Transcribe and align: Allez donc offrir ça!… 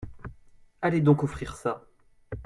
Allez 0.81 0.99
donc 0.99 1.21
offrir 1.21 1.55
ça!… 1.55 1.85